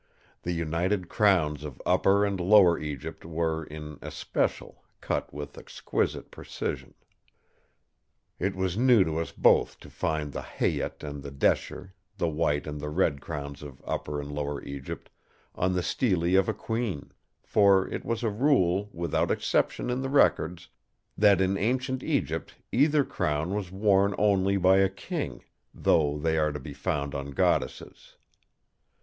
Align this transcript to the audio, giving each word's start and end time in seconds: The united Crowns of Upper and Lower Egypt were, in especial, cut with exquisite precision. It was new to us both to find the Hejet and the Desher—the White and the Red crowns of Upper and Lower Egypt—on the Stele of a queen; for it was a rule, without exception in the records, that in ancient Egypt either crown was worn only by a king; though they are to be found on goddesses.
The 0.41 0.51
united 0.51 1.09
Crowns 1.09 1.63
of 1.63 1.79
Upper 1.85 2.25
and 2.25 2.39
Lower 2.39 2.79
Egypt 2.79 3.23
were, 3.23 3.63
in 3.63 3.99
especial, 4.01 4.83
cut 4.99 5.31
with 5.31 5.59
exquisite 5.59 6.31
precision. 6.31 6.95
It 8.39 8.55
was 8.55 8.75
new 8.79 9.03
to 9.03 9.19
us 9.19 9.31
both 9.31 9.79
to 9.79 9.91
find 9.91 10.31
the 10.33 10.41
Hejet 10.41 11.03
and 11.03 11.21
the 11.21 11.29
Desher—the 11.29 12.27
White 12.27 12.65
and 12.65 12.81
the 12.81 12.89
Red 12.89 13.21
crowns 13.21 13.61
of 13.61 13.79
Upper 13.85 14.19
and 14.19 14.31
Lower 14.31 14.63
Egypt—on 14.63 15.73
the 15.73 15.83
Stele 15.83 16.35
of 16.35 16.49
a 16.49 16.53
queen; 16.55 17.11
for 17.43 17.87
it 17.87 18.03
was 18.03 18.23
a 18.23 18.29
rule, 18.31 18.89
without 18.93 19.29
exception 19.29 19.91
in 19.91 20.01
the 20.01 20.09
records, 20.09 20.69
that 21.15 21.39
in 21.39 21.59
ancient 21.59 22.01
Egypt 22.01 22.55
either 22.71 23.03
crown 23.03 23.53
was 23.53 23.71
worn 23.71 24.15
only 24.17 24.57
by 24.57 24.77
a 24.77 24.89
king; 24.89 25.43
though 25.75 26.17
they 26.17 26.39
are 26.39 26.51
to 26.51 26.59
be 26.59 26.73
found 26.73 27.13
on 27.13 27.29
goddesses. 27.29 28.15